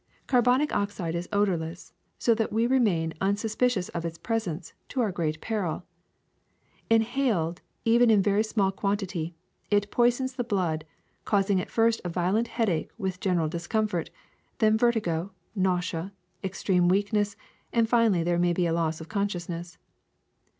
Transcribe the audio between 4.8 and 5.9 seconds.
to our great peril.